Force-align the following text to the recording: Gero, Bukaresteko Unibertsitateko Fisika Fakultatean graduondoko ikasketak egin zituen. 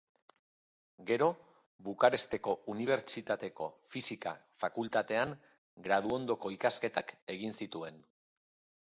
Gero, 1.09 1.27
Bukaresteko 1.89 2.55
Unibertsitateko 2.75 3.69
Fisika 3.93 4.35
Fakultatean 4.67 5.39
graduondoko 5.91 6.57
ikasketak 6.61 7.19
egin 7.39 7.59
zituen. 7.65 8.07